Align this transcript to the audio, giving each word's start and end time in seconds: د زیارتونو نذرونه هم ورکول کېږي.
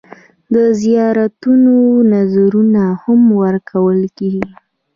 د 0.53 0.55
زیارتونو 0.81 1.73
نذرونه 2.11 2.83
هم 3.03 3.21
ورکول 3.41 3.99
کېږي. 4.17 4.53